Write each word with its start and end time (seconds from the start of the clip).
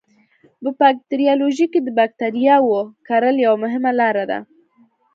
په 0.63 0.69
باکتریالوژي 0.79 1.65
کې 1.73 1.79
د 1.83 1.89
بکټریاوو 1.97 2.79
کرل 3.07 3.35
یوه 3.45 3.57
مهمه 3.63 3.91
لاره 3.99 4.23
ده. 4.29 4.39